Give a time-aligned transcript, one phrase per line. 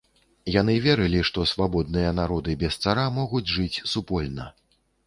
[0.53, 4.53] Яны верылі, што свабодныя народы без цара могуць жыць супольна.